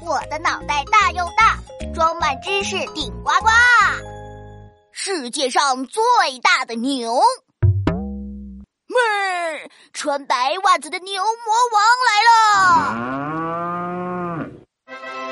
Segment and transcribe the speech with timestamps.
[0.00, 1.58] 我的脑袋大又大，
[1.94, 3.48] 装满知识顶呱呱。
[4.92, 6.02] 世界上最
[6.42, 7.20] 大的牛，
[8.86, 12.34] 妹儿，穿白袜子的牛魔王来了。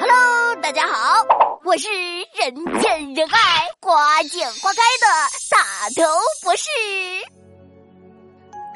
[0.00, 1.24] Hello，大家好，
[1.64, 1.88] 我是
[2.34, 5.06] 人见人爱、花见花开的
[5.50, 6.02] 大头
[6.42, 6.68] 博士。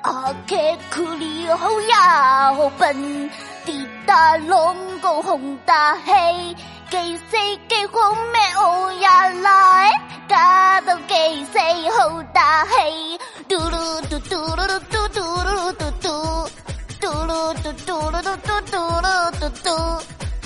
[0.05, 0.57] 阿克
[0.95, 3.31] 库里后呀后笨，
[3.69, 6.57] 滴答龙宫红大黑，
[6.89, 6.99] 给
[7.31, 9.91] 谁给红妹乌呀来，
[10.27, 16.51] 嘎都给谁红大黑，嘟噜嘟嘟噜噜嘟嘟噜嘟嘟，
[16.99, 20.03] 嘟噜嘟嘟噜嘟嘟嘟噜嘟嘟，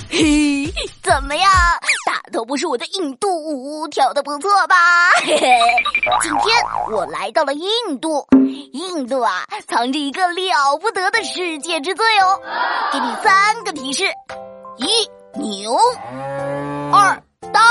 [0.09, 0.69] 嘿，
[1.01, 1.49] 怎么样？
[2.33, 4.75] 大头不是我的印度舞跳的不错吧？
[5.23, 5.47] 嘿嘿，
[6.23, 7.69] 今天我来到了印
[8.01, 8.27] 度，
[8.71, 12.41] 印度啊，藏着一个了不得的世界之最哦。
[12.91, 14.05] 给你三个提示：
[14.77, 15.07] 一
[15.39, 15.77] 牛，
[16.91, 17.21] 二
[17.53, 17.61] 大，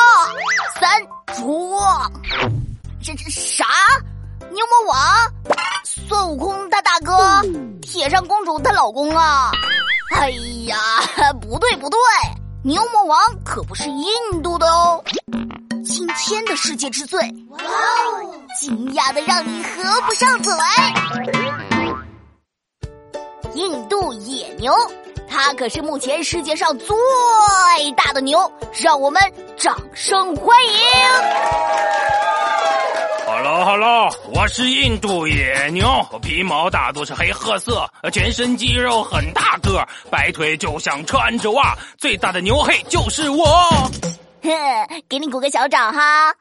[0.79, 1.03] 三
[1.35, 1.77] 猪。
[3.03, 3.67] 这这啥？
[4.53, 4.99] 牛魔王？
[5.85, 7.43] 孙悟空他大哥？
[7.81, 9.51] 铁扇公主她老公啊？
[10.15, 10.31] 哎
[10.69, 10.77] 呀，
[11.41, 11.99] 不对不对。
[12.65, 15.03] 牛魔王可不是印度的哦，
[15.85, 20.55] 今天的世界之最，哇哦，惊讶的让你合不上嘴。
[23.55, 24.73] 印度野牛，
[25.29, 26.95] 它可是目前世界上最
[27.97, 29.21] 大的牛，让我们
[29.57, 30.73] 掌声欢迎。
[33.35, 43.47] Hello Hello，我是印度野牛，皮毛大多是黑褐色，全身肌肉很大个，白腿就像穿着袜，最大的牛嘿就是我。
[44.43, 44.51] 哼，
[45.09, 46.35] 给你鼓个小掌哈。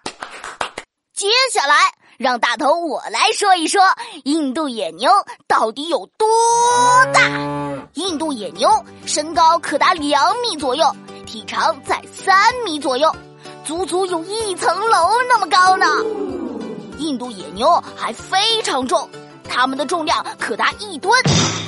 [1.15, 1.75] 接下来，
[2.17, 3.81] 让大头我来说一说
[4.25, 5.09] 印度野牛
[5.47, 6.27] 到底有多
[7.13, 7.21] 大。
[7.93, 8.69] 印度野牛
[9.05, 10.93] 身高可达两米左右，
[11.25, 13.09] 体长在三米左右，
[13.63, 15.85] 足足有一层楼那么高呢。
[17.01, 19.09] 印度野牛还非常重，
[19.43, 21.11] 它们的重量可达一吨。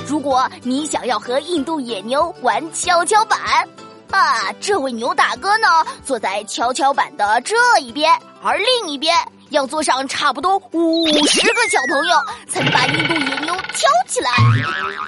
[0.06, 3.68] 如果你想要和印度野牛玩跷跷板，
[4.10, 5.68] 啊，这位牛大哥呢
[6.04, 9.16] 坐在跷跷板的这一边，而另一边
[9.50, 12.16] 要坐上差不多五十个小朋友，
[12.48, 14.30] 才能把印度野牛挑起来。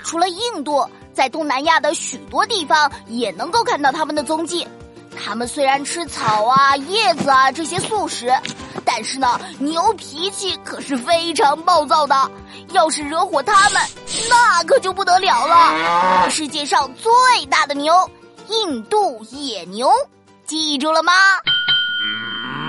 [0.04, 4.66] 除了印度，在东南亚的许多地方也能够看到它们的踪迹。
[5.24, 8.30] 它们虽然吃草啊、叶子啊这些素食，
[8.96, 12.30] 但是呢，牛脾气可是非常暴躁的。
[12.70, 13.82] 要是惹火他们，
[14.30, 16.30] 那可就不得了了。
[16.30, 17.12] 世界上最
[17.50, 18.10] 大的牛，
[18.48, 19.92] 印度野牛，
[20.46, 21.12] 记住了吗？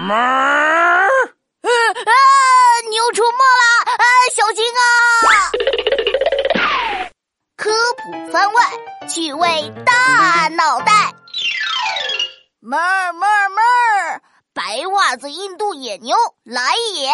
[0.06, 2.12] 哞儿，啊啊！
[2.90, 3.94] 牛出没了！
[3.94, 4.04] 啊，
[4.36, 4.84] 小心啊！
[7.56, 8.64] 科普番外，
[9.08, 10.92] 趣味大脑袋。
[12.60, 13.37] 妹儿妹妹儿，
[14.68, 16.14] 白袜子印度野牛
[16.44, 16.62] 来
[16.94, 17.10] 也！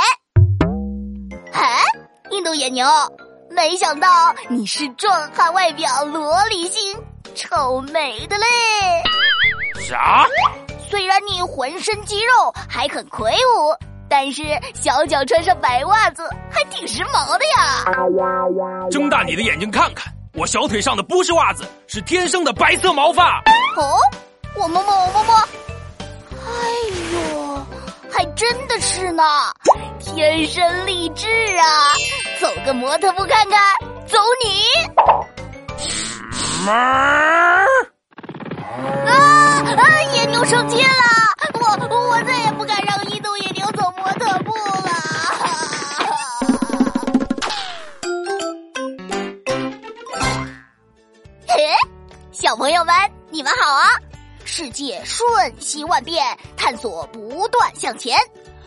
[1.53, 1.83] 哎，
[2.31, 2.87] 印度野牛，
[3.51, 6.97] 没想到你是壮汉外表、萝莉心、
[7.35, 8.45] 臭美的嘞！
[9.87, 10.25] 啥？
[10.89, 13.77] 虽然你浑身肌肉还很魁梧，
[14.09, 14.41] 但是
[14.73, 18.89] 小脚穿上白袜子还挺时髦的呀！
[18.89, 23.43] 睁大你的眼睛看看，我小腿上的不是袜子，是天生的白色毛发。
[23.77, 23.99] 哦。
[24.55, 25.35] 我摸摸，我摸摸，
[26.45, 26.47] 哎
[27.13, 27.42] 呦，
[28.13, 29.23] 还真的是呢，
[29.99, 31.95] 天生丽质啊！
[32.39, 33.59] 走个模特步看看，
[34.07, 34.63] 走你！
[36.69, 37.65] 啊
[39.07, 39.59] 啊！
[40.13, 40.87] 野牛生气了，
[41.55, 41.65] 我
[42.09, 44.91] 我再也不敢让印度野牛走模特步了。
[51.47, 51.75] 嘿，
[52.31, 52.93] 小朋友们，
[53.31, 53.89] 你们好啊！
[54.45, 55.27] 世界瞬
[55.59, 58.17] 息万变，探索不断向前。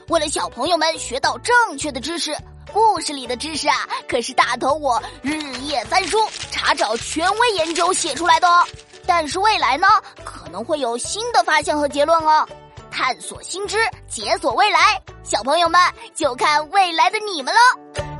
[0.08, 2.36] 为了小朋友们学到正确的知识，
[2.72, 6.18] 故事里的知识啊，可是大头我日夜翻书
[6.50, 8.64] 查找权威研究写出来的哦。
[9.06, 9.86] 但是未来呢，
[10.24, 12.46] 可能会有新的发现和结论哦。
[12.90, 13.78] 探索新知，
[14.08, 15.80] 解锁未来，小朋友们
[16.14, 18.15] 就看未来的你们喽。